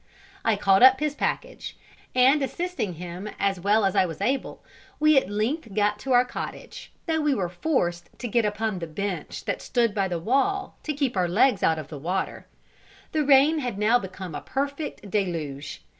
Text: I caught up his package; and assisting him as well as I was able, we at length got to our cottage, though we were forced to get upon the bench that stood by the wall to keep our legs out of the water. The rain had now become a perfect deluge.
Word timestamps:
I 0.43 0.55
caught 0.55 0.81
up 0.81 0.99
his 0.99 1.13
package; 1.13 1.77
and 2.15 2.41
assisting 2.41 2.93
him 2.95 3.29
as 3.37 3.59
well 3.59 3.85
as 3.85 3.95
I 3.95 4.07
was 4.07 4.19
able, 4.19 4.63
we 4.99 5.15
at 5.15 5.29
length 5.29 5.75
got 5.75 5.99
to 5.99 6.13
our 6.13 6.25
cottage, 6.25 6.91
though 7.05 7.21
we 7.21 7.35
were 7.35 7.49
forced 7.49 8.09
to 8.17 8.27
get 8.27 8.43
upon 8.43 8.79
the 8.79 8.87
bench 8.87 9.45
that 9.45 9.61
stood 9.61 9.93
by 9.93 10.07
the 10.07 10.17
wall 10.17 10.75
to 10.81 10.93
keep 10.93 11.15
our 11.15 11.27
legs 11.27 11.61
out 11.61 11.77
of 11.77 11.89
the 11.89 11.99
water. 11.99 12.47
The 13.11 13.23
rain 13.23 13.59
had 13.59 13.77
now 13.77 13.99
become 13.99 14.33
a 14.33 14.41
perfect 14.41 15.07
deluge. 15.11 15.83